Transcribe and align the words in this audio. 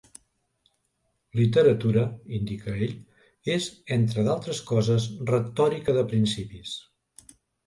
"Literatura", 1.39 2.05
indica 2.37 2.73
ell, 2.87 2.95
"és, 3.57 3.69
entre 3.97 4.25
d'altres 4.29 4.63
coses, 4.73 5.07
retòrica 5.35 5.97
de 6.01 6.09
principis". 6.15 6.75